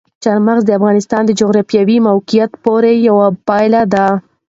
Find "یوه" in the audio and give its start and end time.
3.07-3.25